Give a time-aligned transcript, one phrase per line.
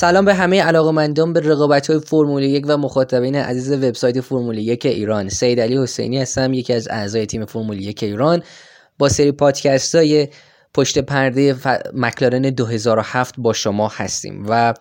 [0.00, 4.86] سلام به همه علاقمندان به رقابت های فرمول یک و مخاطبین عزیز وبسایت فرمول یک
[4.86, 5.28] ایران.
[5.28, 8.42] سید علی حسینی هستم یکی از اعضای تیم فرمول یک ایران.
[8.98, 10.28] با سری پادکست های
[10.74, 11.66] پشت پرده ف...
[11.94, 14.74] مکلارن 2007 با شما هستیم و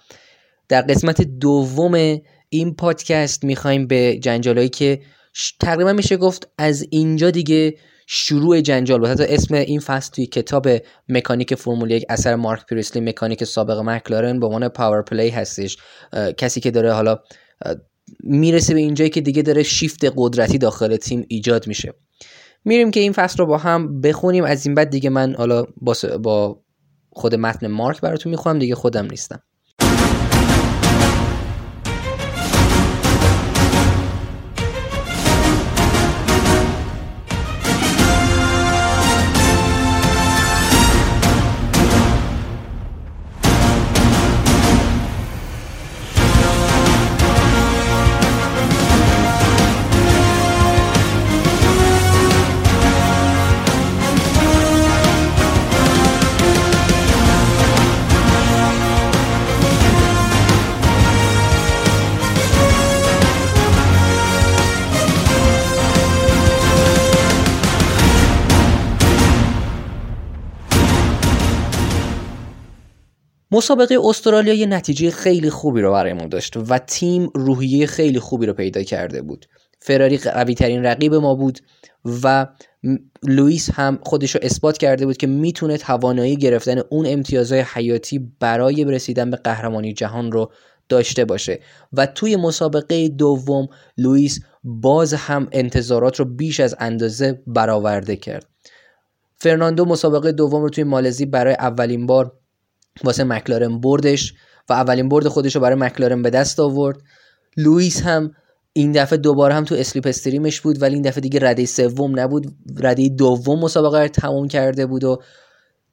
[0.70, 2.18] در قسمت دوم
[2.50, 5.00] این پادکست می‌خوایم به جنجالایی که
[5.60, 7.76] تقریبا میشه گفت از اینجا دیگه
[8.08, 9.10] شروع جنجال بود.
[9.10, 10.68] حتی اسم این فصل توی کتاب
[11.10, 15.78] مکانیک فرمول یک اثر مارک پریسلی مکانیک سابق مکلارن به عنوان power play هستش.
[16.38, 17.20] کسی که داره حالا
[18.20, 21.94] می‌رسه به اینجایی که دیگه داره شیفت قدرتی داخل تیم ایجاد میشه.
[22.66, 24.44] میریم که این فصل رو با هم بخونیم.
[24.44, 26.64] از این بعد دیگه من حالا با, با
[27.12, 29.42] خود متن مارک براتون می‌خوام دیگه خودم نیستم.
[73.60, 78.54] مسابقه استرالیا یه نتیجه خیلی خوبی رو برایمون داشت و تیم روحیه خیلی خوبی رو
[78.54, 79.46] پیدا کرده بود.
[79.80, 81.60] فراری قوی ترین رقیب ما بود
[82.24, 82.48] و
[83.24, 88.84] لوئیس هم خودش رو اثبات کرده بود که می‌تونه توانایی گرفتن اون امتیازهای حیاتی برای
[88.84, 90.52] رسیدن به قهرمانی جهان رو
[90.90, 91.60] داشته باشه.
[91.94, 98.46] و توی مسابقه دوم لوئیس باز هم انتظارات رو بیش از اندازه برآورده کرد.
[99.38, 102.39] فرناندو مسابقه دوم رو توی مالزی برای اولین بار
[103.04, 104.34] واسه مکلارن بردش
[104.70, 106.98] و اولین برد خودش رو برای مکلارن به دست آورد.
[107.58, 108.32] لوئیس هم
[108.74, 112.56] این دفعه دوباره هم تو slipstream ش بود ولی این دفعه دیگه رده سوم نبود.
[112.80, 115.22] رده دوم مسابقه رو تموم کرده بود و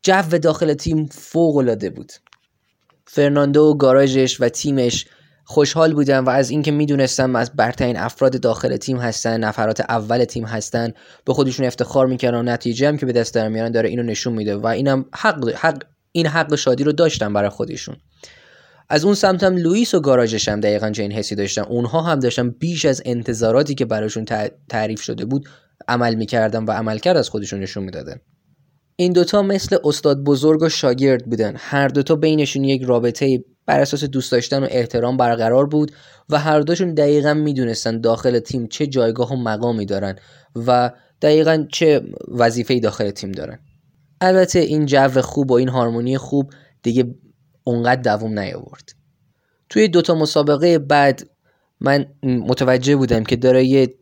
[0.03, 2.13] جو داخل تیم فوق العاده بود.
[3.07, 5.07] فرناندو و گاراژش و تیمش
[5.45, 10.45] خوشحال بودن و از اینکه می‌دونستن از برترین افراد داخل تیم هستن نفرات اول تیم
[10.45, 10.93] هستن
[11.25, 14.33] به خودشون افتخار می‌کردن و نتیجه هم که به دست در میارن داره اینو نشون
[14.33, 15.83] میده و اینم حق حق
[16.17, 17.97] این حق شادی رو داشتن برای خودشون.
[18.89, 21.63] از اون سمت هم لوئیس و گاراژش هم دقیقا چه این حسی داشتن.
[21.63, 24.25] اونها هم داشتن بیش از انتظاراتی که براشون
[24.69, 25.49] تعریف شده بود
[25.89, 28.17] عمل می‌کردن و عملکرد از خودشون نشون می‌دادن.
[28.97, 31.55] این دوتا مثل استاد بزرگ و شاگرد بودن.
[31.59, 35.93] هر دوتا بینشون یک رابطه بر اساس دوست داشتن و احترام برقرار بود
[36.29, 40.17] و هر دوشون دقیقا می‌دونستن داخل تیم چه جایگاه و مقامی دارن
[40.67, 40.91] و
[41.23, 43.59] دقیقا چه وظیفه‌ای داخل تیم دارن.
[44.21, 46.51] البته این جو خوب و این هارمونی خوب
[46.83, 47.15] دیگه
[47.65, 48.93] اونقدر دووم نیاورد.
[49.69, 51.31] توی دوتا مسابقه بعد
[51.81, 53.95] من متوجه بودم که داره یه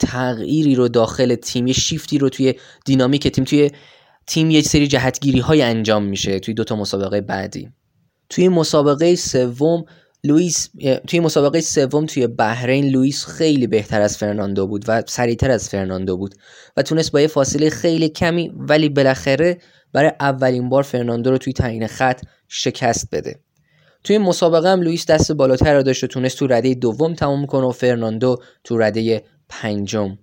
[0.00, 2.54] تغییری رو داخل تیم یه شیفتی رو توی
[2.84, 3.70] دینامیک تیم توی
[4.26, 7.68] تیم یه سری جهتگیری های انجام میشه توی دوتا مسابقه بعدی.
[8.28, 9.84] توی مسابقه سوم
[10.26, 10.68] لوئیس
[11.08, 16.16] توی مسابقه سوم توی بحرین لوئیس خیلی بهتر از فرناندو بود و سریعتر از فرناندو
[16.16, 16.34] بود
[16.76, 19.58] و تونست با یه فاصله خیلی کمی ولی بالاخره
[19.92, 23.40] برای اولین بار فرناندو رو توی تعیین خط شکست بده.
[24.04, 27.66] توی مسابقه هم لوئیس دست بالاتر رو داشت و تونست تو رده دوم تموم کنه
[27.66, 30.18] و فرناندو تو رده پنجم.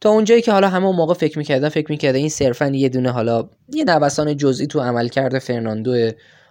[0.00, 3.48] تا اونجایی که حالا اون موقع فکر می‌کردن فکر می‌کردن این صرفا یه دونه حالا
[3.72, 6.10] یه نوسان جزئی تو عملکرد فرناندو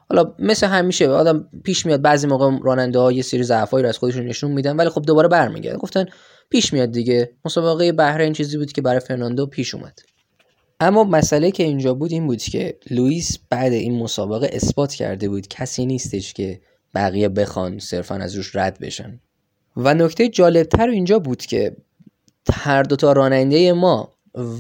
[0.09, 3.97] حالا مثل همیشه آدم پیش میاد بعضی موقع راننده ها یه سری ضعفایی رو از
[3.97, 6.05] خودشون نشون میدن ولی خب دوباره برمیگردن گفتن
[6.49, 7.31] پیش میاد دیگه.
[7.45, 9.99] مسابقه بحرین چیزی بود که برای فرناندو پیش اومد.
[10.79, 15.47] اما مسئله که اینجا بود این بود که لوئیس بعد این مسابقه اثبات کرده بود
[15.47, 16.61] کسی نیستش که
[16.95, 19.19] بقیه بخوان صرفا از روش رد بشن.
[19.77, 21.75] و نکته جالبتر اینجا بود که
[22.53, 24.13] هر دوتا راننده ما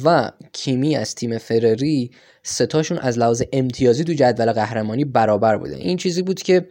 [0.03, 2.11] و کیمی از تیم فرری
[2.43, 5.75] ستاشون از لحاظ امتیازی تو جدول قهرمانی برابر بودن.
[5.75, 6.67] این چیزی بود که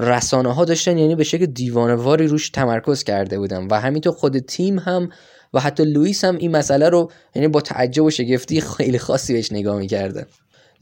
[0.00, 4.78] رسانه ها داشتن یعنی به شکل دیوانواری روش تمرکز کرده بودن و همینطور خود تیم
[4.78, 5.08] هم
[5.54, 9.52] و حتی لوئیس هم این مسئله رو یعنی با تعجب و شگفتی خیلی خاصی بهش
[9.52, 10.26] نگاه می‌کرده.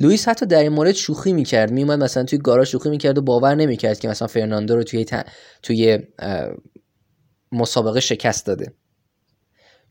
[0.01, 3.55] لوئیس حتی در این مورد شوخی می‌کرد میومد مثلا توی گاراژ شوخی می‌کرد و باور
[3.55, 5.07] نمی‌کرد که مثلا فرناندو رو توی
[5.63, 5.99] توی
[7.53, 8.73] مسابقه شکست داده.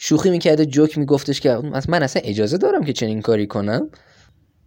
[0.05, 1.57] شوخی می‌کرده جوک میگفتش که
[1.87, 3.89] من اصلا اجازه دارم که چنین کاری کنم.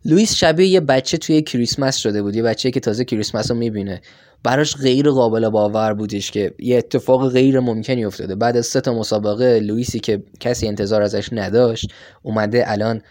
[0.05, 4.01] لوئیس شبیه یه بچه توی کریسمس شده بود یه بچه که تازه کریسمس رو می‌بینه.
[4.43, 8.35] براش غیر قابل باور بودش که یه اتفاق غیر ممکنی افتاده.
[8.35, 11.93] بعد از سه تا مسابقه لوئیسی که کسی انتظار ازش نداشت
[12.23, 13.03] اومده الان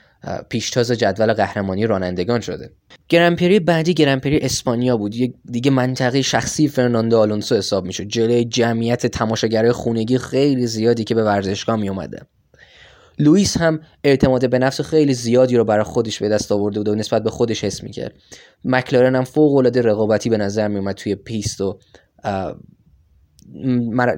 [0.50, 2.70] پیشتاز جدول قهرمانی رانندگان شده.
[3.10, 5.16] گرنپری بعدی گرنپری اسپانیا بود.
[5.16, 8.04] یک دیگه منطقه شخصی فرناندو آلونسو حساب می‌شد.
[8.04, 12.22] جلوی جمعیت تماشاگرای خونگی خیلی زیادی که به ورزشگاه می اومده
[13.20, 16.96] لوئیس هم اعتماد به نفس خیلی زیادی رو برای خودش به دست آورده بود و
[16.96, 18.14] نسبت به خودش حس می‌کرد.
[18.64, 21.80] مکلارن هم فوق العاده رقابتی به نظر میومد توی پیست و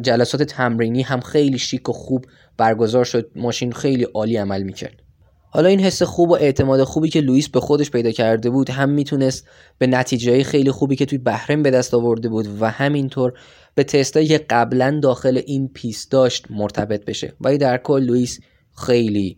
[0.01, 2.25] جلسات تمرینی هم خیلی شیک و خوب
[2.57, 3.31] برگزار شد.
[3.35, 5.03] ماشین خیلی عالی عمل می‌کرد.
[5.49, 8.89] حالا این حس خوب و اعتماد خوبی که لوئیس به خودش پیدا کرده بود هم
[8.89, 9.47] می‌تونست
[9.77, 13.33] به نتیجه خیلی خوبی که توی بحرین به دست آورده بود و همینطور
[13.75, 17.33] به تستایی که قبلا داخل این پیست داشت مرتبط بشه.
[17.41, 18.39] ولی در کل لوئیس
[18.85, 19.37] خیلی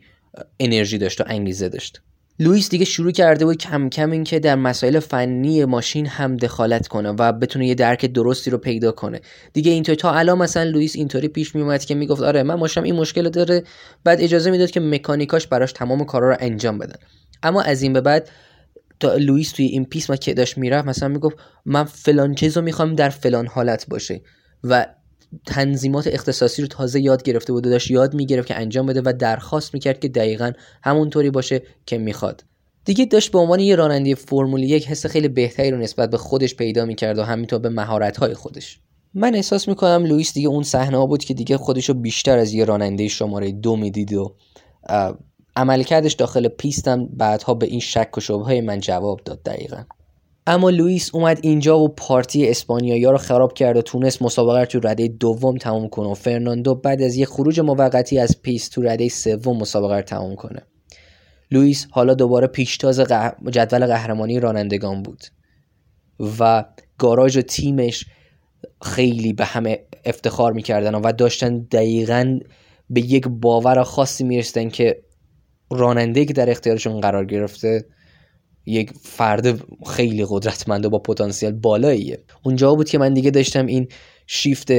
[0.59, 2.01] انرژی داشت و انگیزه داشت.
[2.41, 7.09] لوئیس دیگه شروع کرده بود کم کم اینکه در مسائل فنی ماشین هم دخالت کنه
[7.09, 9.21] و بتونه یه درک درستی رو پیدا کنه.
[9.53, 12.95] دیگه اینطور تا الان مثلا لوئیس اینطوری پیش میومد که می‌گفت آره من ماشینم این
[12.95, 13.63] مشکل داره.
[14.03, 16.99] بعد اجازه می‌داد که مکانیکاش براش تمام کارا رو انجام بدن.
[17.43, 18.29] اما از این به بعد
[18.99, 22.95] تا لوئیس توی این پیست ها که داشت می‌رفت مثلا می‌گفت من فلان چیزو می‌خوام
[22.95, 24.21] در فلان حالت باشه.
[24.63, 24.85] و
[25.45, 29.13] تنظیمات اختصاصی رو تازه یاد گرفته بود و داشت یاد می‌گرفت که انجام بده و
[29.19, 30.51] درخواست می‌کرد که دقیقا
[30.83, 32.43] همونطوری باشه که می‌خواد.
[32.85, 36.55] دیگه داشت به عنوان یه راننده فرمول یک حس خیلی بهتری رو نسبت به خودش
[36.55, 38.79] پیدا می‌کرد و همینطور به مهارت‌های خودش.
[39.13, 42.65] من احساس می‌کنم لوئیس دیگه اون صحنه بود که دیگه خودش رو بیشتر از یه
[42.65, 44.35] راننده شماره دو می‌دید و
[45.55, 49.83] عملکردش داخل پیستم بعدها به این شک و شبه من جواب داد دقیقا.
[50.49, 54.79] اما لوئیس اومد اینجا و پارتی اسپانیایی رو خراب کرد و تونست مسابقه رو تو
[54.79, 59.09] رده دوم تمام کنه و فرناندو بعد از یه خروج موقتی از پیست تو رده
[59.09, 60.61] سوم مسابقه رو تمام کنه.
[61.51, 62.99] لوئیس حالا دوباره پیشتاز
[63.51, 65.23] جدول قهرمانی رانندگان بود
[66.39, 66.65] و
[66.97, 68.05] گاراژ و تیمش
[68.81, 72.39] خیلی به همه افتخار می‌کردن و داشتن دقیقا
[72.89, 75.01] به یک باور خاصی می‌رسیدن که
[75.71, 77.85] راننده که در اختیارشون قرار گرفته.
[78.69, 82.23] یک فرد خیلی قدرتمند و با پتانسیل بالاییه.
[82.43, 83.87] اونجا بود که من دیگه داشتم این
[84.27, 84.71] شیفت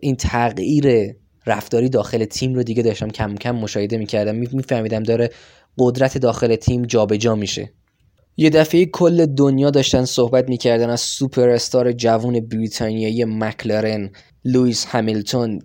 [0.00, 1.14] این تغییر
[1.46, 4.36] رفتاری داخل تیم رو دیگه داشتم کم کم مشاهده می‌کردم.
[4.36, 5.30] میفهمیدم داره
[5.78, 7.72] قدرت داخل تیم جابجا جا میشه.
[8.36, 14.10] یه دفعه کل دنیا داشتن صحبت می‌کردن از سوپر استار جوون بریتانیایی مکلارن
[14.44, 15.58] لوئیس همیلتون.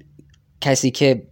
[0.61, 1.27] کسی که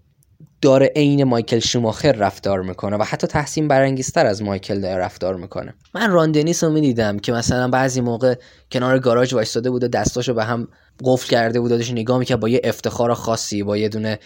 [0.61, 5.73] داره عین مایکل شوماخر رفتار می‌کنه و حتی تحسین برانگیزتر از مایکل داره رفتار می‌کنه.
[5.95, 8.35] من راندنیس رو می‌دیدم که مثلا بعضی موقع
[8.71, 10.67] کنار گاراژ وایستاده بود و دستاشو به هم
[11.03, 14.19] قفل کرده بود داشت نگاه می‌کرد با یه افتخار خاصی با یه دونه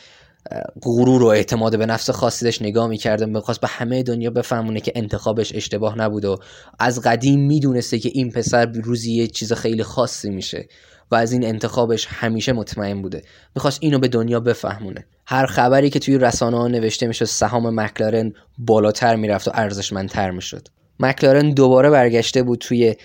[0.82, 4.92] غرور و اعتماد به نفس خاصی داشت نگاه می‌کرده می‌خواست به همه دنیا بفهمونه که
[4.96, 6.38] انتخابش اشتباه نبود و
[6.80, 10.68] از قدیم می‌دونسته که این پسر روزی یه چیز خیلی خاصی میشه.
[11.12, 13.24] و از این انتخابش همیشه مطمئن بوده.
[13.56, 15.06] می‌خواست اینو به دنیا بفهمونه.
[15.28, 20.68] هر خبری که توی رسانه ها نوشته می‌شد سهام مکلارن بالاتر می‌رفت و ارزشمندتر می‌شد.
[21.00, 22.96] مکلارن دوباره برگشته بود توی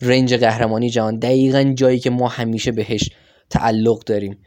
[0.00, 1.18] رنج قهرمانی جهان.
[1.18, 3.10] دقیقا جایی که ما همیشه بهش
[3.50, 4.38] تعلق داریم.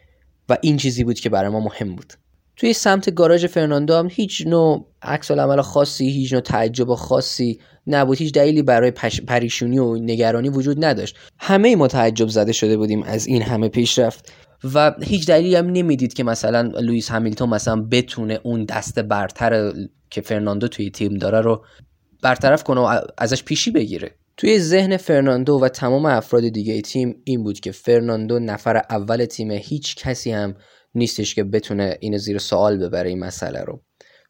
[0.49, 2.13] و این چیزی بود که برای ما مهم بود.
[2.55, 8.17] توی سمت گاراژ فرناندو هم هیچ نوع عکس عمل خاصی هیچ نوع تعجب خاصی نبود.
[8.17, 8.91] هیچ دلیلی برای
[9.27, 11.17] پریشونی و نگرانی وجود نداشت.
[11.39, 14.33] همه ما تعجب زده شده بودیم از این همه پیشرفت.
[14.73, 19.73] و هیچ دلیلی هم نمی‌دید که مثلا لوئیس همیلتون مثلا بتونه اون دست برتر
[20.09, 21.65] که فرناندو توی تیم داره رو
[22.21, 24.15] برطرف کنه و ازش پیشی بگیره.
[24.37, 29.51] توی ذهن فرناندو و تمام افراد دیگه تیم این بود که فرناندو نفر اول تیم
[29.51, 30.55] هیچ کسی هم
[30.95, 33.81] نیستش که بتونه اینو زیر سوال ببره این مسئله رو.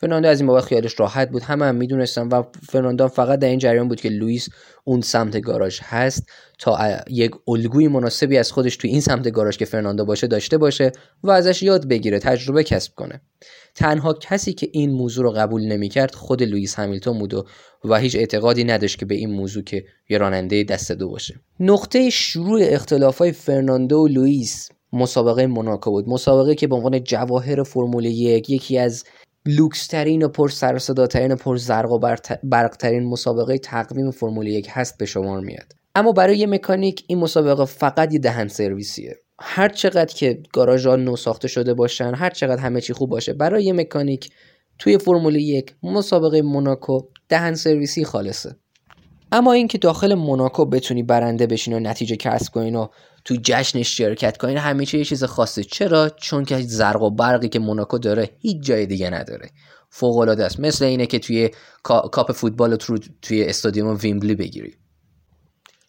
[0.01, 1.43] فرناندو از این بابت خیالش راحت بود.
[1.43, 4.49] همه هم می‌دونستن و فرناندو فقط در این جریان بود که لوئیس
[4.83, 6.23] اون سمت گاراژ هست
[6.59, 6.77] تا
[7.09, 10.91] یک الگوی مناسبی از خودش تو این سمت گاراژ که فرناندو باشه داشته باشه
[11.23, 13.21] و ازش یاد بگیره تجربه کسب کنه.
[13.75, 17.45] تنها کسی که این موضوع رو قبول نمی‌کرد خود لوئیس همیلتون بود و,
[17.85, 21.35] و هیچ اعتقادی نداشت که به این موضوع که یه راننده دست دو باشه.
[21.59, 26.09] نقطه شروع اختلافای فرناندو و لوئیس مسابقه موناکو بود.
[26.09, 29.03] مسابقه که به عنوان جواهر فرمول یک یکی از
[29.45, 30.79] لوکسترین و پر سر
[31.29, 31.99] و پر زرق و
[32.43, 35.73] برقترین مسابقه تقویم فرمول یک هست به شمار میاد.
[35.95, 39.15] اما برای یه مکانیک این مسابقه فقط یه دهن سرویسیه.
[39.39, 43.33] هر چقدر که گاراژ ها نو ساخته شده باشن هر چقدر همه چی خوب باشه
[43.33, 44.29] برای یه مکانیک
[44.79, 48.55] توی فرمول یک مسابقه موناکو دهن سرویسی خالصه.
[49.31, 52.87] اما اینکه داخل موناکو بتونی برنده بشین و نتیجه کسب کنین و
[53.25, 57.59] تو جشنش شرکت کنین همیشه یه چیز خاصی چرا؟ چون که زرق و برقی که
[57.59, 59.49] موناکو داره هیچ جای دیگه نداره.
[59.89, 60.59] فوق العاده است.
[60.59, 61.49] مثل اینه که توی
[61.83, 64.75] کاپ فوتبال رو توی استادیوم ویمبلی بگیری.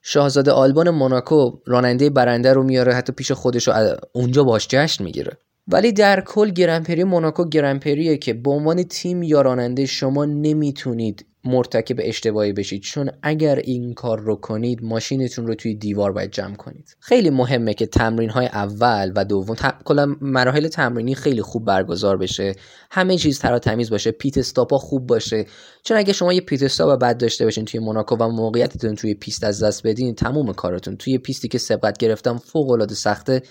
[0.03, 5.39] شاهزاده آلبان موناکو راننده برنده رو میاره حتی پیش خودش رو اونجا باش جشن می‌گیره.
[5.69, 11.97] ولی در کل گرنپری موناکو گرنپریه که به عنوان تیم یا راننده شما نمی‌تونید مرتکب
[11.99, 12.83] اشتباهی بشید.
[12.83, 16.97] چون اگر این کار رو کنید ماشینتون رو توی دیوار باید جمع کنید.
[17.01, 22.55] خیلی مهمه که تمرین های اول و دوم کلا مراحل تمرینی خیلی خوب برگزار بشه.
[22.91, 24.11] همه چیز تر و تمیز باشه.
[24.11, 25.47] pit stop ها خوب باشه.
[25.85, 29.45] چون اگه شما یه pit stop بد داشته باشین توی موناکو و موقعیتتون توی پیست
[29.45, 30.97] از دست بدین تمومه کارتون.
[30.97, 33.43] توی پیستی که سبقت گرفتن فوق العاده سخته.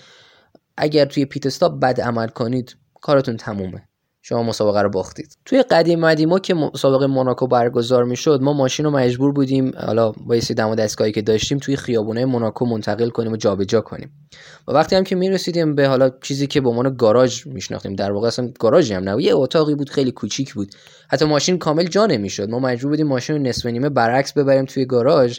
[0.76, 3.89] اگر توی pit stop بد عمل کنید کارتون تمومه.
[4.22, 5.36] شما مسابقه رو باختید.
[5.44, 10.36] توی قدیم ندیما که مسابقه موناکو برگزار می‌شد ما ماشین رو مجبور بودیم حالا با
[10.36, 14.10] یه دم و دستگاهی که داشتیم توی خیابونه موناکو منتقل کنیم و جابجا کنیم.
[14.68, 18.26] و وقتی هم که می‌رسیدیم به حالا چیزی که به عنوان گاراژ میشناختیم در واقع
[18.26, 20.74] اصلا گاراژی هم نه یه اتاقی بود خیلی کوچیک بود.
[21.12, 22.50] حتی ماشین کامل جا نمی‌شد.
[22.50, 25.38] ما مجبور بودیم ماشین رو نصف نیمه برعکس ببریم توی گاراژ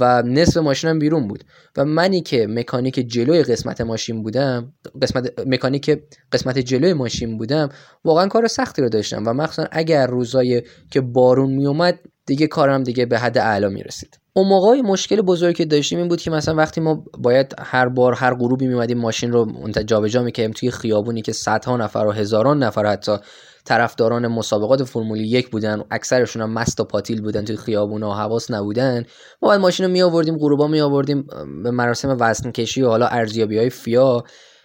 [0.00, 1.44] و نصف ماشینم بیرون بود.
[1.76, 5.98] و منی که مکانیک جلوی قسمت ماشین بودم قسمت مکانیک
[6.32, 7.68] قسمت جلوی ماشین بودم
[8.04, 13.06] واقعا کار سختی رو داشتم و مخصوصا اگر روزایی که بارون میومد دیگه کارم دیگه
[13.06, 14.18] به حد اعلا می‌رسید.
[14.32, 18.14] اون موقع مشکل بزرگی که داشتیم این بود که مثلا وقتی ما باید هر بار
[18.14, 22.86] هر غروبی میمدیم ماشین رو جابجا می‌کردیم توی خیابونی که صدها نفر و هزاران نفر
[22.86, 23.16] حتی
[23.66, 28.50] طرفداران مسابقات فرمول یک بودن اکثرشون هم مست و پاتیل بودن توی خیابون و حواس
[28.50, 29.04] نبودن.
[29.42, 31.26] ما باید ماشین رو می آوردیم غروبا می آوردیم
[31.62, 34.24] به مراسم وزن کشی و حالا ارزیابی های فیا.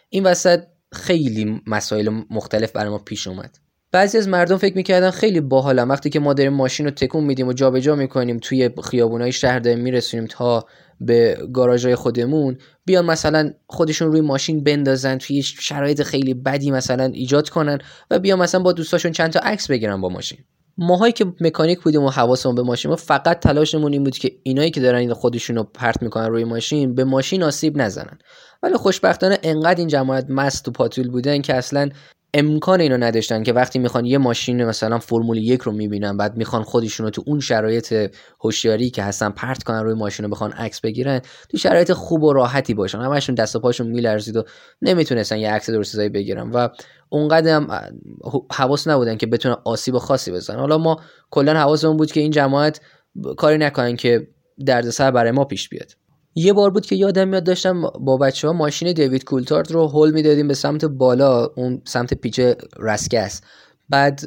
[0.09, 0.59] این وسط
[0.93, 3.57] خیلی مسائل مختلف برای ما پیش اومد.
[3.91, 7.47] بعضی از مردم فکر می‌کردن خیلی باحالم وقتی که ما داریم ماشین رو تکون میدیم
[7.47, 10.65] و جابجا می‌کنیم توی خیابونای شهر داریم میرسونیم تا
[11.05, 17.49] به گاراژهای خودمون بیان مثلا خودشون روی ماشین بندازن توی شرایط خیلی بدی مثلا ایجاد
[17.49, 17.79] کنن
[18.11, 20.37] و بیان مثلا با دوستاشون چند تا عکس بگیرن با ماشین.
[20.77, 24.71] ماهایی که مکانیک بودیم و حواسمون به ماشین ما فقط تلاشمون این بود که اینایی
[24.71, 28.17] که دارن خودشون رو پرت می‌کنن روی ماشین به ماشین آسیب نزنن.
[28.63, 31.89] ولی خوشبختانه انقدر این جماعت مست و پاتول بودن که اصلا
[32.33, 36.63] امکان اینو نداشتن که وقتی می‌خوان یه ماشین مثلا فرمول یک رو می‌بینن بعد می‌خوان
[36.63, 40.81] خودشون رو تو اون شرایط هوشیاری که هستن پرت کنن روی ماشین رو بخوان عکس
[40.81, 42.99] بگیرن تو شرایط خوب و راحتی باشن.
[42.99, 44.43] همشون دست و پاشون میلرزید و
[44.81, 46.67] نمی‌تونستن یه عکس درست بگیرن و
[47.09, 47.67] اونقدر هم
[48.51, 50.59] حواس نبودن که بتونن آسیب خاصی بزنن.
[50.59, 50.99] حالا ما
[51.31, 52.81] کلا حواسمون بود که این جماعت
[53.37, 54.27] کاری نکنن که
[54.65, 55.91] دردسر برای ما پیش بیاد.
[56.35, 60.11] یه بار بود که یادم میاد داشتم با بچه ها ماشین دیوید کولتارد رو هول
[60.11, 62.39] می‌دادیم به سمت بالا اون سمت پیچ
[62.79, 63.41] رسکس
[63.89, 64.21] بعد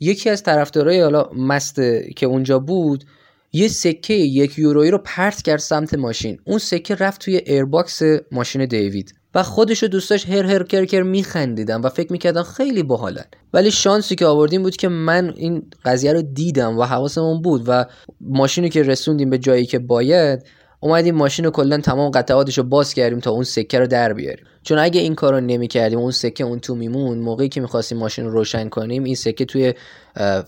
[0.00, 1.80] یکی از طرفدارای حالا مست
[2.16, 3.04] که اونجا بود
[3.52, 6.38] یه سکه یک یورویی رو پرت کرد سمت ماشین.
[6.44, 8.02] اون سکه رفت توی airbox
[8.32, 13.24] ماشین دیوید و خودش و دوستاش هر هر کرکر میخندیدن و فکر می‌کردن خیلی باحالن.
[13.52, 17.84] ولی شانسی که آوردیم بود که من این قضیه رو دیدم و حواسمون بود و
[18.20, 20.42] ماشینی که رسوندیم به جایی که باید
[20.82, 24.44] اومدیم ماشین رو کلا تمام قطعاتش رو باز کردیم تا اون سکه رو در بیاریم.
[24.62, 28.30] چون اگه این کارو نمی‌کردیم اون سکه اون تو میمون موقعی که می‌خواستیم ماشین رو
[28.30, 29.74] روشن کنیم این سکه توی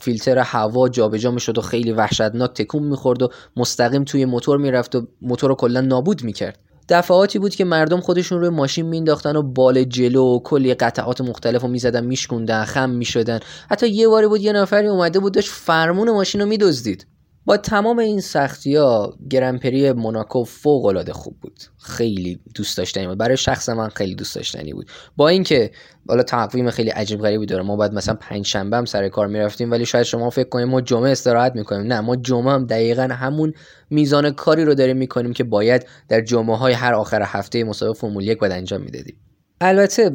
[0.00, 5.06] فیلتر هوا جابجا می‌شد و خیلی وحشتناک تکون می‌خورد و مستقیم توی موتور می‌رفت و
[5.22, 6.58] موتور رو کلا نابود می‌کرد.
[6.88, 11.62] دفعاتی بود که مردم خودشون روی ماشین مینداختن و بال جلو و کلی قطعات مختلف
[11.62, 13.40] رو می‌زدن میشکوندن خم می‌شدن.
[13.70, 17.06] حتی یه باری بود یه نفری اومده بود داشت فرمون ماشین رو میدزدید.
[17.44, 21.60] با تمام این سختی ها گرنپری موناکو فوق العاده خوب بود.
[21.78, 23.18] خیلی دوست داشتنی بود.
[23.18, 24.86] برای شخص من خیلی دوست داشتنی بود.
[25.16, 25.70] با اینکه
[26.06, 27.62] بالا تقویم خیلی عجیب غریبی داره.
[27.62, 30.80] ما بعد مثلا پنج شنبه هم سر کار می‌رفتیم ولی شاید شما فکر کنیم ما
[30.80, 31.92] جمعه استراحت می‌کنیم.
[31.92, 33.52] نه ما جمعه هم دقیقا همون
[33.90, 38.24] میزان کاری رو داریم می‌کنیم که باید در جمعه های هر آخر هفته مسابقه فرمول
[38.24, 39.16] یک باید انجام می‌دادیم.
[39.60, 40.10] البته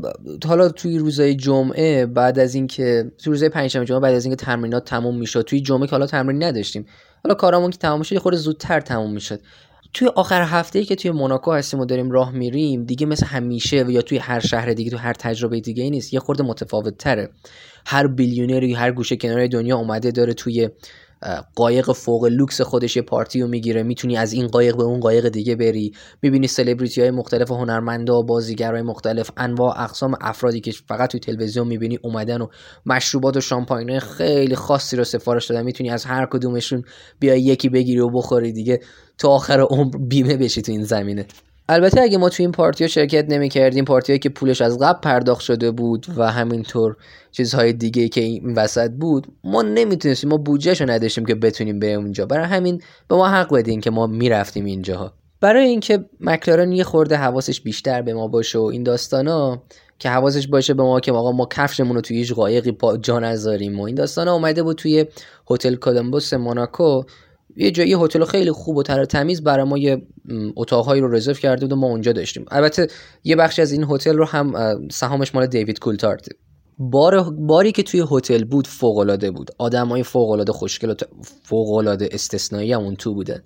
[0.45, 4.85] حالا توی روزای جمعه بعد از اینکه توی روزای پنجشنبه جمعه بعد از اینکه تمرینات
[4.85, 6.85] تموم می‌شد توی جمعه که حالا تمرین نداشتیم
[7.23, 9.39] حالا کارامون که تمام شد یه خورده زودتر تموم می‌شد
[9.93, 13.91] توی آخر هفته ای که توی موناکو هستیم و داریم راه میریم دیگه مثل همیشه
[13.91, 17.29] یا توی هر شهر دیگه تو هر تجربه دیگه ای نیست یه خورده متفاوت تره
[17.85, 20.69] هر بیلیونری هر گوشه کنار دنیا اومده داره توی
[21.55, 25.29] قایق فوق لوکس خودش یه پارتی رو می‌گیره می‌تونی از این قایق به اون قایق
[25.29, 25.91] دیگه بری.
[26.21, 31.99] می‌بینی سلبریتی های مختلف هنرمندا بازیگرای مختلف انواع اقسام افرادی که فقط توی تلویزیون می‌بینی
[32.03, 32.47] اومدن و
[32.85, 35.63] مشروبات و شامپاینه خیلی خاصی رو سفارش دادن.
[35.63, 36.83] می‌تونی از هر کدومشون
[37.19, 38.79] بیای یکی بگیری و بخوری دیگه
[39.17, 41.25] تا آخر عمر بیمه بشی تو این زمینه.
[41.69, 44.99] البته اگه ما تو این پارتی ها شرکت نمی کردیم پارتی که پولش از قبل
[44.99, 46.95] پرداخت شده بود و همینطور
[47.31, 52.25] چیزهای دیگه که این وسط بود ما نمی‌تونستیم ما بودجهشو نداشتیم که بتونیم بریم اونجا.
[52.25, 55.13] برای همین به ما حق بدین که ما می‌رفتیم اینجاها.
[55.41, 59.61] برای اینکه مکلارن یه خورده حواسش بیشتر به ما باشه و این داستانا
[59.99, 63.19] که حواسش باشه به ما که آقا ما کفشمون رو توی هیچ قایقی پا جا
[63.19, 65.05] نذاریم و این داستانا اومده بود توی
[65.49, 67.03] هتل کولومبوس موناکو.
[67.59, 70.01] یه جایی هتل خیلی خوب و تر تمیز برای ما یه
[70.55, 72.45] اتاقهایی رو رزرو کرده بود و ما اونجا داشتیم.
[72.51, 72.87] البته
[73.23, 74.53] یه بخشی از این هتل رو هم
[74.91, 76.25] سهامش مال دیوید کولتارده.
[76.79, 79.51] بار باری که توی هتل بود فوق العاده بود.
[79.57, 80.95] آدمای فوق العاده خوشگل و
[81.43, 83.43] فوق العاده استثنایی همون تو بودن.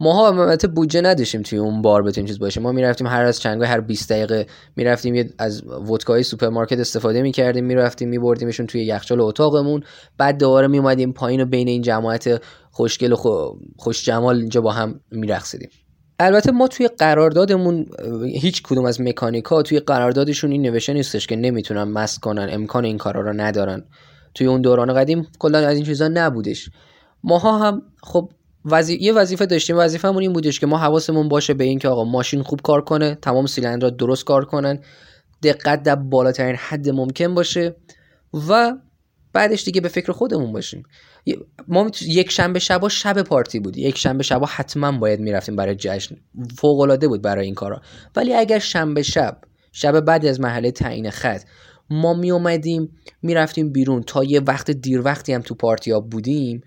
[0.00, 3.68] ماها البته بودجه نداشتیم توی اون بار بتونیم چیز باشه ما می‌رفتیم هر از چندگاهی
[3.68, 4.46] هر 20 دقیقه
[4.76, 9.82] می‌رفتیم از ودکای سوپرمارکت استفاده می‌کردیم می‌رفتیم میبردیمشون توی یخچال اتاقمون.
[10.18, 12.42] بعد دوباره میومدیم پایین و بین این جماعت
[12.74, 13.16] خوشگل و
[13.76, 15.70] خوش جمال اینجا با هم میرقصیدیم.
[16.18, 17.86] البته ما توی قراردادمون
[18.34, 22.98] هیچ کدوم از مکانیکا توی قراردادشون این نوشته نیستش که نمی‌تونن مست کنن امکان این
[22.98, 23.84] کارا رو ندارن.
[24.34, 26.70] توی اون دوران قدیم کلا از این چیزا نبودش.
[27.24, 28.30] ماها هم خب
[28.64, 28.98] وزی...
[29.00, 32.60] یه وظیفه داشتیم وظیفه‌مون این بودش که ما حواسمون باشه به اینکه آقا ماشین خوب
[32.62, 34.78] کار کنه تمام سیلندرها درست کار کنن
[35.42, 37.76] دقت در بالاترین حد ممکن باشه
[38.48, 38.72] و
[39.34, 40.82] بعدش دیگه به فکر خودمون باشیم.
[41.68, 43.76] ما یک شنبه شبا شب پارتی بود.
[43.76, 46.16] یک شنبه شبا حتما باید می‌رفتیم برای جشن.
[46.58, 47.80] فوق العاده بود برای این کارا.
[48.16, 49.38] ولی اگر شنبه شب
[49.72, 51.42] شب بعد از مرحله تعیین خط
[51.90, 52.88] ما می اومدیم
[53.22, 56.62] می‌رفتیم بیرون تا یه وقت دیر وقتی هم تو پارتی ها بودیم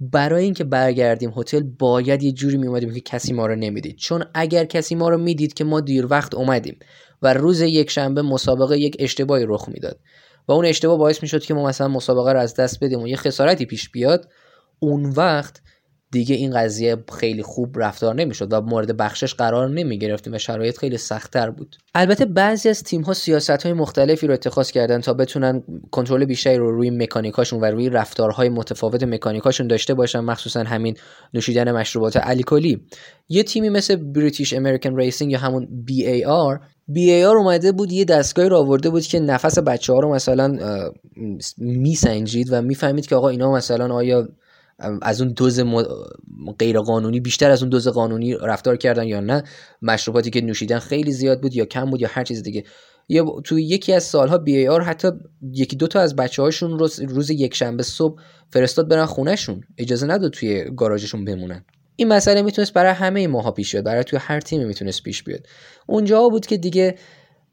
[0.00, 3.96] برای اینکه برگردیم هتل باید یه جوری می اومدیم که کسی ما رو نمی‌دید.
[3.96, 6.78] چون اگر کسی ما رو می‌دید که ما دیر وقت اومدیم
[7.22, 9.98] و روز یک شنبه مسابقه یک اشتباهی رخ می‌داد.
[10.48, 13.16] و اون اشتباه باعث می‌شد که ما مثلا مسابقه رو از دست بدیم و یه
[13.16, 14.28] خسارتی پیش بیاد
[14.78, 15.62] اون وقت
[16.10, 20.78] دیگه این قضیه خیلی خوب رفتار نمی‌شد و مورد بخشش قرار نمی گرفتیم و شرایط
[20.78, 21.76] خیلی سختتر بود.
[21.94, 26.56] البته بعضی از تیم ها سیاست های مختلفی رو اتخاذ کردن تا بتونن کنترل بیشتری
[26.56, 30.96] رو روی مکانیکاشون و روی رفتارهای متفاوت مکانیکاشون داشته باشن مخصوصا همین
[31.34, 32.80] نوشیدن مشروبات الکلی
[33.28, 36.60] یه تیمی مثل British American Racing یا همون BAR
[36.92, 40.58] BAR اومده بود یه دستگاهی رو آورده بود که نفس بچه ها رو مثلا
[41.58, 44.28] میسنجید و می‌فهمید که آقا اینا مثلا آیا
[45.02, 45.60] از اون دوز
[46.58, 49.42] غیر قانونی بیشتر از اون دوز قانونی رفتار کردن یا نه
[49.82, 52.64] مشروباتی که نوشیدن خیلی زیاد بود یا کم بود یا هر چیز دیگه.
[53.08, 55.08] یا تو یکی از سالها بی آر حتی
[55.52, 59.60] یکی دو تا از بچه هاشون روز, روز یک شنبه صبح فرستاد برن خونهشون.
[59.78, 61.64] اجازه نداد توی گاراژشون بمونن.
[61.96, 65.46] این مسئله می‌تونست برای همه ماها پیش بیاد برای توی هر تیمی می‌تونست پیش بیاد.
[65.86, 66.94] اونجا بود که دیگه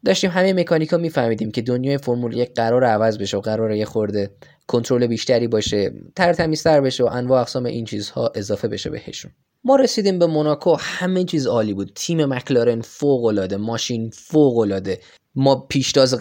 [0.05, 4.31] داشتیم همه مکانیکا میفهمیدیم که دنیای فرمول یک قرار عوض بشه و قرار یه خورده
[4.67, 9.31] کنترل بیشتری باشه ترتمیزتر بشه و انواع اقسام این چیزها اضافه بشه بهشون.
[9.63, 11.91] ما رسیدیم به موناکو همه چیز عالی بود.
[11.95, 14.99] تیم مکلارن فوق العاده ماشین فوق العاده
[15.35, 16.15] ما پیشتاز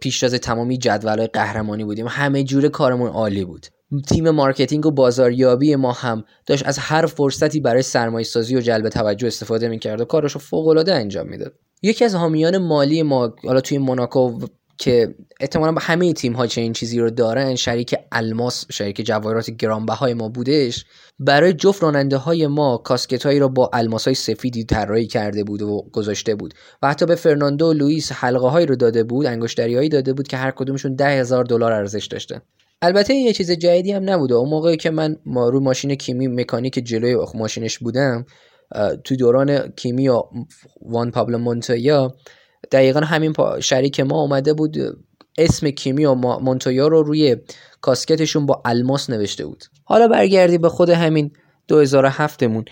[0.00, 2.06] پیشتاز تمامی جدول قهرمانی بودیم.
[2.08, 3.66] همه جوره کارمون عالی بود.
[4.08, 8.88] تیم marketing و بازاریابی ما هم داشت از هر فرصتی برای سرمایه سازی و جلب
[8.88, 11.54] توجه استفاده می‌کرد و کارش رو فوق العاده انجام می‌داد.
[11.84, 14.38] یکی از حامیان مالی ما حالا توی موناکو
[14.78, 20.28] که احتمالا همه تیم ها چنین چیزی رو دارن شریک الماس شریک جواهرات گرانبهای ما
[20.28, 20.84] بودش.
[21.18, 25.62] برای جفت راننده های ما کاسکت هایی را با الماس های سفیدی طراحی کرده بود
[25.62, 26.54] و گذاشته بود.
[26.82, 30.28] و حتی به فرناندو و لوئیس حلقه هایی رو داده بود انگشتری هایی داده بود
[30.28, 32.42] که هر کدومشون ده هزار دلار ارزش داشته
[32.82, 34.34] البته این یه چیز جدیدی هم نبوده.
[34.34, 38.26] اون موقعی که من ما رو ماشین کیمی مکانیک جلوی ماشینش بودم
[39.04, 40.22] تو دوران کیمی و
[40.82, 42.14] وان پابلو مونتویا
[42.72, 44.76] دقیقا همین شریک ما اومده بود
[45.38, 47.36] اسم کیمی و مونتویا رو روی
[47.80, 49.64] کاسکتشون با الماس نوشته بود.
[49.84, 51.30] حالا برگردی به خود همین
[51.68, 52.64] 2007 مون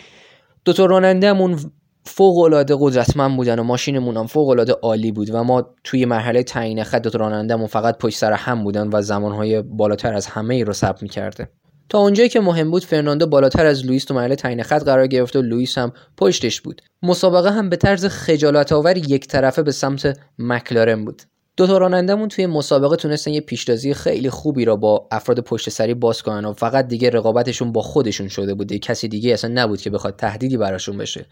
[0.64, 1.58] دو تا رانندهمون
[2.04, 6.42] فوق العاده قدرتمند بودن و ماشینمون هم فوق العاده عالی بود و ما توی مرحله
[6.42, 10.64] تعیین خط دو تا فقط پشت سر هم بودن و زمانهای بالاتر از همه ای
[10.64, 11.48] رو ثبت می‌کرده
[11.92, 15.36] تا اونجایی که مهم بود فرناندو بالاتر از لوئیس تو مرحله تعیین خط قرار گرفت
[15.36, 16.82] و لوئیس هم پشتش بود.
[17.02, 21.22] مسابقه هم به طرز خجالت آور یک طرفه به سمت مکلارن بود.
[21.56, 25.94] دو تا رانندمون توی مسابقه تونستن یه پیشتازی خیلی خوبی را با افراد پشت سری
[25.94, 28.72] باز کنن و فقط دیگه رقابتشون با خودشون شده بود.
[28.72, 31.26] کسی دیگه اصلا نبود که بخواد تهدیدی براشون بشه.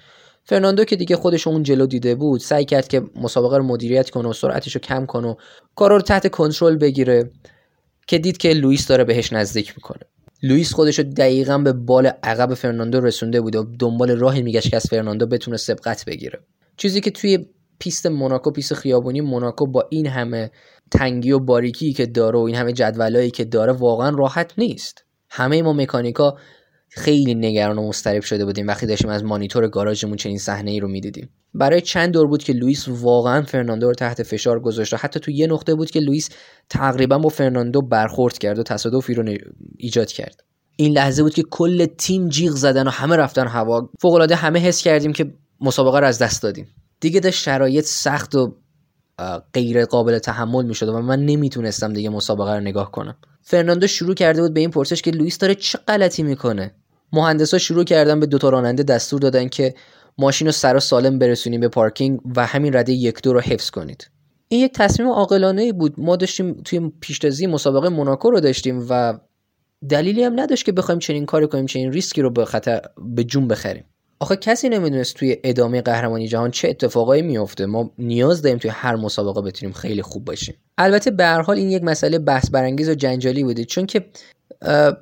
[0.44, 4.28] فرناندو که دیگه خودش اون جلو دیده بود سعی کرد که مسابقه رو مدیریت کنه
[4.28, 5.34] و سرعتش رو کم کنه و
[5.74, 7.30] کارا رو تحت کنترل بگیره
[8.06, 10.00] که دید که لوئیس داره بهش نزدیک می‌کنه.
[10.42, 14.76] لوئیس خودش رو دقیقا به بال عقب فرناندو رسونده بود و دنبال راهی میگشت که
[14.76, 16.40] از فرناندو بتونه سبقت بگیره.
[16.76, 17.46] چیزی که توی
[17.78, 20.50] پیست موناکو پیست خیابونی موناکو با این همه
[20.90, 25.04] تنگی و باریکی که داره و این همه جدولایی که داره واقعا راحت نیست.
[25.30, 26.36] همه ما مکانیکا
[26.90, 28.66] خیلی نگران و مضطرب شده بودیم.
[28.66, 31.30] وقتی داشتیم از مانیتور گاراژمون چنین صحنه ای رو می‌دیدیم.
[31.54, 35.30] برای چند دور بود که لوئیس واقعا فرناندو رو تحت فشار گذاشت و حتی تو
[35.30, 36.28] یه نقطه بود که لوئیس
[36.68, 39.34] تقریبا با فرناندو برخورد کرد و تصادفی رو
[39.78, 40.44] ایجاد کرد.
[40.76, 43.90] این لحظه بود که کل تیم جیغ زدن و همه رفتن هوا.
[44.00, 46.66] فوق العاده همه حس کردیم که مسابقه رو از دست دادیم.
[47.00, 48.56] دیگه داشت شرایط سخت و
[49.54, 53.16] غیر قابل تحمل می‌شد و من نمی‌تونستم دیگه مسابقه رو نگاه کنم.
[53.42, 56.74] فرناندو شروع کرده بود به این پرسش که لوئیس داره چه غلطی می‌کنه؟
[57.12, 59.74] مهندسا شروع کردن به دو تا راننده دستور دادن که
[60.18, 63.70] ماشین رو سر و سالم برسونیم به پارکینگ و همین رده یک دو رو حفظ
[63.70, 64.10] کنید.
[64.48, 65.94] این یک تصمیم عاقلانه بود.
[65.98, 69.18] ما داشتیم توی پیشتازی مسابقه موناکو رو داشتیم و
[69.88, 73.48] دلیلی هم نداشت که بخوایم چنین کاری کنیم چنین ریسکی رو به خطر به جون
[73.48, 73.84] بخریم.
[74.20, 78.96] آخه کسی نمی‌دونست توی ادامه قهرمانی جهان چه اتفاقایی میفته ما نیاز داریم توی هر
[78.96, 80.54] مسابقه بتونیم خیلی خوب باشیم.
[80.78, 84.06] البته به هر حال این یک مسئله بحث برانگیز و جنجالی بوده چون که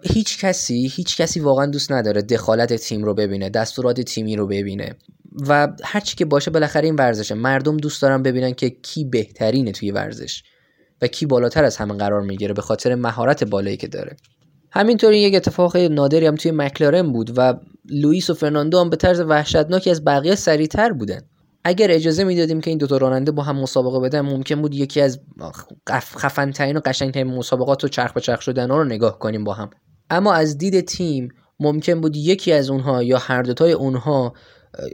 [0.03, 4.97] هیچ کسی هیچ کسی واقعا دوست نداره دخالت تیم رو ببینه دستورات تیمی رو ببینه.
[5.49, 7.35] و هرچی که باشه بالاخره این ورزشه.
[7.35, 10.43] مردم دوست دارن ببینن که کی بهترینه توی ورزش
[11.03, 14.17] و کی بالاتر از همه قرار می‌گیره به خاطر مهارت بالایی که داره.
[14.71, 17.55] همینطور یک اتفاق نادری هم توی مکلارن بود و
[17.91, 21.21] لوئیس و فرناندو هم به طرز وحشتناکی از بقیه سریعتر بودن.
[21.65, 25.21] اگر اجازه می‌دادیم که این دوتا راننده با هم مسابقه بدن ممکن بود یکی از
[25.91, 29.71] خفنترین و قشنگترین مسابقات و چرخ به چرخ شدن رو نگاه کنیم با هم.
[30.11, 31.29] اما از دید تیم
[31.61, 34.33] ممکن بود یکی از اونها یا هر دوتای اونها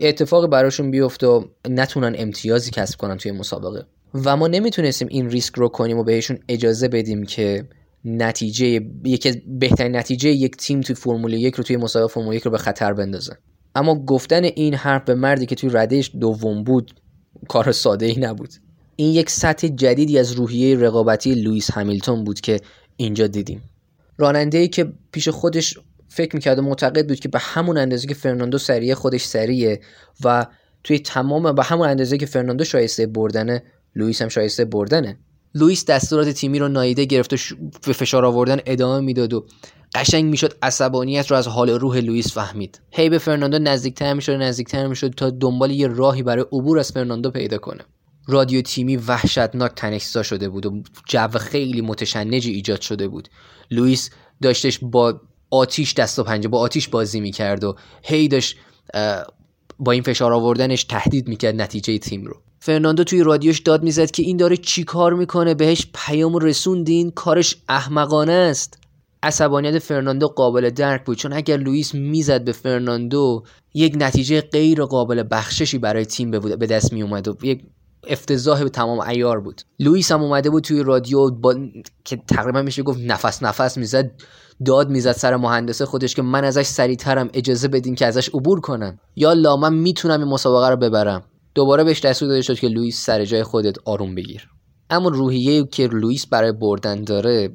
[0.01, 3.87] اتفاق براشون بیفته و نتونن امتیازی کسب کنن توی مسابقه.
[4.15, 7.69] و ما نمی‌تونستیم این ریسک رو کنیم و بهشون اجازه بدیم که
[8.05, 12.51] نتیجه یکی بهترین نتیجه یک تیم توی فرمول یک رو توی مسابقه فرمول یک رو
[12.51, 13.39] به خطر بندازه.
[13.75, 16.95] اما گفتن این حرف به مردی که توی ردش دوم بود
[17.49, 18.51] کار ساده ای نبود.
[18.97, 22.61] این یک سطح جدیدی از روحیه رقابتی لوئیس همیلتون بود که
[22.97, 23.63] اینجا دیدیم.
[24.19, 28.15] راننده ای که پیش خودش فکر می‌کرد و معتقد بود که به همون اندازه که
[28.15, 29.81] فرناندو سریع خودش سریعه
[30.25, 30.47] و
[30.85, 33.63] توی تمام به همون اندازه که فرناندو شایسته بردنه
[33.95, 35.19] لوئیس هم شایسته بردنه.
[35.55, 37.37] لوئیس دستورات تیمی رو نادیده گرفت و
[37.87, 39.47] به فشار آوردن ادامه می‌داد و
[39.95, 42.81] قشنگ می‌شد عصبانیت رو از حال و روح لوئیس فهمید.
[42.91, 47.31] هی به فرناندو نزدیکتر می‌شد نزدیکتر می‌شد تا دنبال یه راهی برای عبور از فرناندو
[47.31, 47.85] پیدا کنه.
[48.27, 53.29] رادیو تیمی وحشتناک تنشزا شده بود و جو خیلی متشنجی ایجاد شده بود.
[53.71, 54.11] لوئیس
[54.43, 58.57] داشتش با آتیش دست و پنجه با آتیش بازی می‌کرد و هی داشت
[59.79, 62.43] با این فشار آوردنش تهدید می‌کرد نتیجه تیم رو.
[62.67, 67.57] فرناندو توی رادیوش داد می‌زد که این داره چی کار می‌کنه؟ بهش پیام رسوندین کارش
[67.69, 68.79] احمقانه است.
[69.23, 73.43] عصبانیت فرناندو قابل درک بود چون اگر لوئیس می‌زد به فرناندو
[73.75, 77.63] یک نتیجه غیر قابل بخششی برای تیم به دست می اومد و یک
[78.07, 79.63] افتضاح به تمام ایار بود.
[79.79, 81.55] لوئیس هم اومده بود توی رادیو با...
[82.05, 84.11] که تقریبا میشه گفت نفس نفس می‌زد
[84.65, 88.99] داد می‌زد سر مهندس خودش که من ازش سریعترم اجازه بدین که ازش عبور کنم.
[89.17, 91.23] یا لا من می‌تونم این مسابقه رو ببرم.
[91.55, 94.49] دوباره بهش دستور داده شد که لوئیس سر جای خودت آروم بگیر.
[94.91, 97.49] اما روحیه که لوئیس برای بردن داره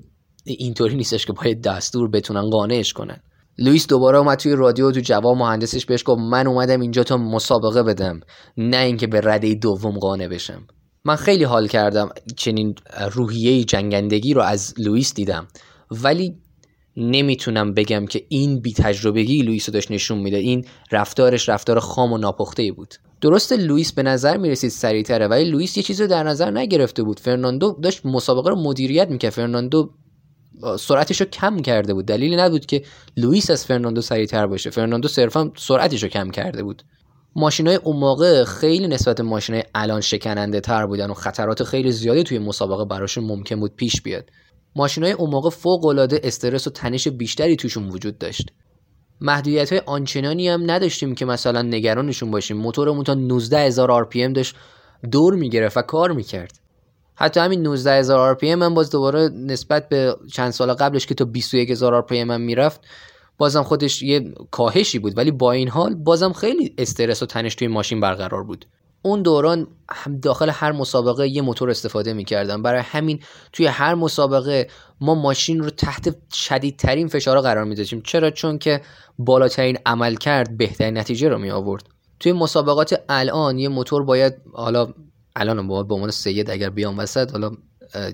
[0.46, 3.22] اینطوری نیستش که باید دستور بتونن قانعش کنن.
[3.58, 7.84] لوئیس دوباره اومد توی رادیو تو جواب مهندسش بهش گفت من اومدم اینجا تا مسابقه
[7.84, 8.20] بدم
[8.58, 10.68] نه اینکه به رده دوم قانع بشم.
[11.06, 12.76] من خیلی حال کردم چنین
[13.12, 15.48] روحیه جنگندگی رو از لوئیس دیدم.
[15.92, 16.36] ولی
[17.00, 20.38] نمی‌تونم بگم که این بی تجربگی لوئیس رو داشت نشون میده.
[20.38, 22.94] این رفتارش رفتار خام و ناپخته بود.
[23.22, 27.20] درسته لوئیس به نظر می‌رسید سریعتره ولی لوئیس یه چیزی رو در نظر نگرفته بود.
[27.20, 29.32] فرناندو داشت مسابقه رو مدیریت می‌کرد.
[29.32, 29.94] فرناندو
[30.80, 32.06] سرعتش رو کم کرده بود.
[32.06, 32.84] دلیلی نبود که
[33.18, 34.70] لوئیس از فرناندو سریعتر باشه.
[34.70, 36.84] فرناندو صرفا سرعتش رو کم کرده بود.
[37.36, 41.64] ماشین های اون موقع خیلی نسبت به ماشین های الان شکننده تر بودن و خطرات
[41.64, 44.30] خیلی زیادی توی مسابقه براشون ممکن بود پیش بیاد.
[44.76, 48.52] ماشین های اون موقع فوق العاده استرس و تنش بیشتری توشون وجود داشت.
[49.22, 52.58] محدودیت های آنچنانی هم نداشتیم که مثلا نگرانشون باشیم.
[52.58, 54.56] موتورمون تا 19000 RPM داشت
[55.12, 56.60] دور می‌گرفت و کار می‌کرد.
[57.16, 62.06] حتی همین 19000 RPM من باز دوباره نسبت به چند سال قبلش که تا 21000
[62.08, 62.82] RPM هم می‌رفت
[63.38, 65.18] بازم خودش یه کاهشی بود.
[65.18, 68.66] ولی با این حال بازم خیلی استرس و تنش توی ماشین برقرار بود.
[69.02, 69.68] اون دوران
[70.22, 73.20] داخل هر مسابقه یه موتور استفاده می‌کردن برای همین
[73.54, 74.68] توی هر مسابقه
[75.02, 78.02] ما ماشین رو تحت شدیدترین فشار قرار می‌دادیم.
[78.02, 78.82] چرا؟ چون که
[79.20, 81.84] بالاترین عمل کرد بهترین نتیجه رو می آورد
[82.20, 84.94] توی مسابقات الان یه موتور باید حالا
[85.36, 87.52] الان با عنوان سید اگر بیام وسط حالا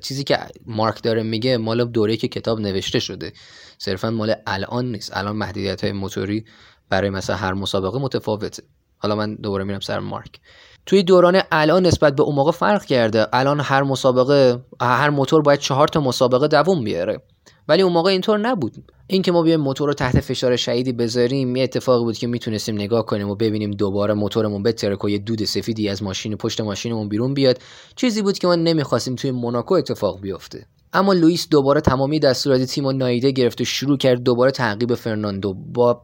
[0.01, 3.33] چیزی که مارک داره میگه مال دوره که کتاب نوشته شده.
[3.77, 5.17] صرفا مال الان نیست.
[5.17, 6.45] الان محدودیت های موتوری
[6.89, 8.63] برای مثلا هر مسابقه متفاوته.
[8.97, 10.39] حالا من دوباره میرم سر مارک.
[10.85, 13.27] توی دوران الان نسبت به اون موقع فرق کرده.
[13.33, 17.21] الان هر مسابقه هر موتور باید چهار تا مسابقه دووم بیاره.
[17.67, 18.73] ولی اون موقع اینطور نبود.
[19.07, 23.05] اینکه ما بیایم موتور رو تحت فشار شدیدی بذاریم یه اتفاقی بود که می‌تونستیم نگاه
[23.05, 27.33] کنیم و ببینیم دوباره موتورمون بترکه و یه دود سفیدی از ماشین پشت ماشینمون بیرون
[27.33, 27.57] بیاد.
[27.95, 30.65] چیزی بود که ما نمی‌خواستیم توی موناکو اتفاق بیفته.
[30.93, 35.53] اما لوئیس دوباره تمامی دستورات تیم رو نادیده گرفت و شروع کرد دوباره تعقیب فرناندو.
[35.53, 36.01] با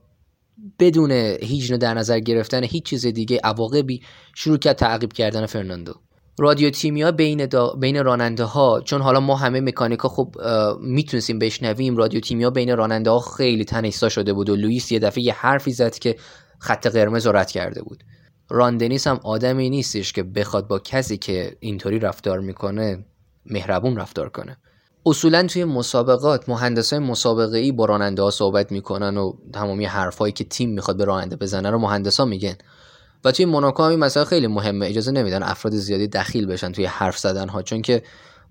[0.80, 4.02] بدون هیچ در نظر گرفتن هیچ چیز دیگه عواقبی
[4.36, 5.93] شروع کرد تعقیب کردن فرناندو.
[6.39, 7.47] رادیو تیمیا بین,
[7.80, 10.36] بین راننده ها چون حالا ما همه مکانیکا خب
[10.82, 15.24] می‌تونستیم بشنویم رادیو تیمیا بین راننده ها خیلی تنشسا شده بود و لوئیس یه دفعه
[15.24, 16.15] یه حرفی زد که
[16.60, 18.04] خط قرمز رو رد کرده بود.
[18.50, 23.06] راندنیس هم آدمی نیستش که بخواد با کسی که اینطوری رفتار می‌کنه
[23.45, 24.58] مهربون رفتار کنه.
[25.06, 30.44] اصولا توی مسابقات مهندسای مسابقه ای با راننده ها صحبت می‌کنن و تمامی حرفایی که
[30.44, 32.56] تیم می‌خواد به راننده بزنه رو مهندسا میگن.
[33.26, 36.86] و توی موناکو هم این مسئله خیلی مهمه اجازه نمیدن افراد زیادی دخیل بشن توی
[36.86, 38.04] حرف زدن ها چون که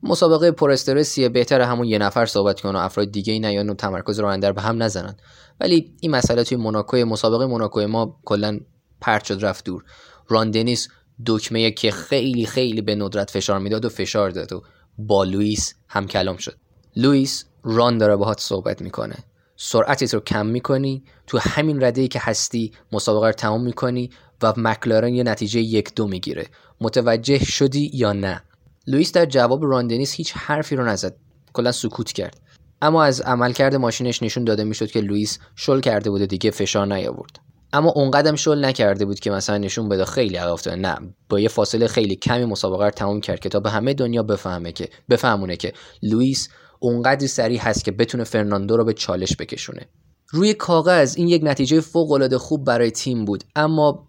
[0.03, 3.75] مسابقه پر استرسیه بهتره همون یه نفر صحبت کنه و افراد دیگه ای نیان و
[3.75, 5.17] تمرکز راننده به هم نزنن.
[5.61, 8.61] ولی این مسئله توی موناکو مسابقه موناکو ما کلا
[9.01, 9.85] پرت شد رفت دور.
[10.29, 10.89] راندنیس
[11.27, 14.63] دکمه که خیلی خیلی به ندرت فشار می‌داد و فشار داد و
[15.07, 16.57] با لوئیس هم کلام شد.
[16.97, 19.17] لوئیس ران داره باهات صحبت می‌کنه.
[19.57, 21.05] سرعتت رو کم می‌کنی.
[21.27, 24.11] تو همین رده که هستی مسابقه رو تمام می‌کنی
[24.43, 26.47] و مکلارن یه نتیجه یک دو می‌گیره.
[26.81, 28.43] متوجه شدی یا نه؟
[28.87, 31.17] لوئیس در جواب ران دنیس هیچ حرفی رو نزد.
[31.53, 32.41] کلا سکوت کرد.
[32.83, 36.87] اما از عملکرد ماشینش نشون داده می‌شد که لوئیس شل کرده بود و دیگه فشار
[36.87, 37.41] نیاورد.
[37.73, 40.97] اما اونقدم شل نکرده بود که مثلا نشون بده خیلی عقب نه
[41.29, 44.73] با یه فاصله خیلی کمی مسابقه رو تمام کرد که تا به همه دنیا بفهمه
[44.73, 49.89] که بفهمونه که لوئیس اونقدر سریع هست که بتونه فرناندو رو به چالش بکشونه.
[50.31, 54.09] روی کاغذ این یک نتیجه فوق العاده خوب برای تیم بود اما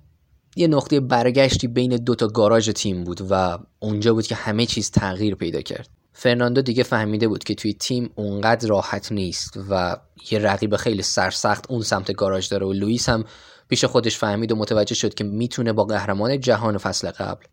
[0.56, 4.92] یه نقطه برگشتی بین دو تا گاراژ تیم بود و اونجا بود که همه چیز
[4.92, 5.90] تغییر پیدا کرد.
[6.14, 9.98] فرناندو دیگه فهمیده بود که توی تیم اونقدر راحت نیست و
[10.32, 13.24] یه رقیب خیلی سرسخت اون سمت گاراژ داره و لوئیس هم
[13.72, 17.46] پیش خودش فهمید و متوجه شد که می‌تونه با قهرمان جهان فصل قبل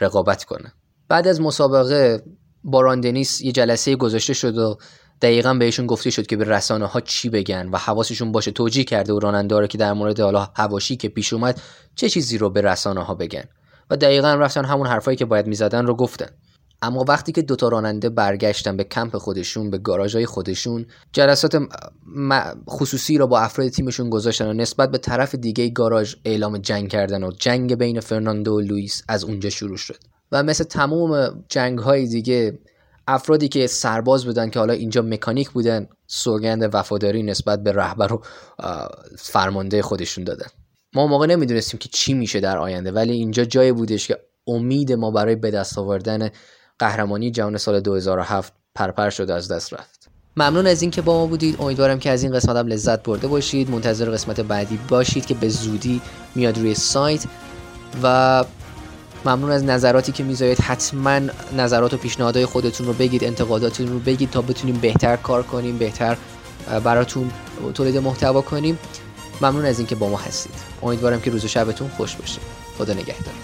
[0.00, 0.72] رقابت کنه.
[1.08, 2.22] بعد از مسابقه
[2.64, 4.78] باران دنیس یه جلسه گذاشته شد و
[5.22, 9.12] دقیقا بهشون گفته شد که به رسانه ها چی بگن و حواسشون باشه توجیه کرده
[9.12, 11.60] و راننده که در مورد حالا هواشی که پیش اومد
[11.94, 13.44] چه چیزی رو به رسانه ها بگن.
[13.90, 16.30] و دقیقا رفتن همون حرفایی که باید می‌زدن رو گفتن.
[16.82, 21.62] اما وقتی که دوتا راننده برگشتن به کمپ خودشون به گاراژهای خودشون جلسات
[22.68, 27.24] خصوصی را با افراد تیمشون گذاشتن و نسبت به طرف دیگه گاراژ اعلام جنگ کردن
[27.24, 29.96] و جنگ بین فرناندو و لوئیس از اونجا شروع شد.
[30.32, 32.58] و مثل تمام جنگ های دیگه
[33.08, 38.22] افرادی که سرباز بودن که حالا اینجا مکانیک بودن سوگند وفاداری نسبت به رهبر و
[39.18, 40.46] فرمانده خودشون دادن.
[40.94, 45.10] ما موقع نمی‌دونستیم که چی میشه در آینده ولی اینجا جایی بودش که امید ما
[45.10, 46.30] برای به دست آوردن
[46.80, 50.08] قهرمانی جهان سال 2007 پرپر شده از دست رفت.
[50.36, 51.56] ممنون از اینکه با ما بودید.
[51.60, 53.70] امیدوارم که از این قسمت هم لذت برده باشید.
[53.70, 56.00] منتظر قسمت بعدی باشید که به زودی
[56.34, 57.24] میاد روی سایت.
[58.02, 58.44] و
[59.24, 60.60] ممنون از نظراتی که می‌ذارید.
[60.60, 61.20] حتما
[61.56, 66.16] نظرات و پیشنهادهای خودتون رو بگید انتقاداتتون رو بگید تا بتونیم بهتر کار کنیم بهتر
[66.84, 67.30] براتون
[67.74, 68.78] تولید محتوا کنیم.
[69.40, 70.54] ممنون از اینکه با ما هستید.
[70.82, 72.40] امیدوارم که روز و شبتون خوش باشه.
[72.78, 73.34] خدا نگهدار.